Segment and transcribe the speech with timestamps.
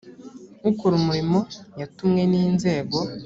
[0.69, 1.39] ukora umurimo
[1.79, 2.97] yatumwe n inzego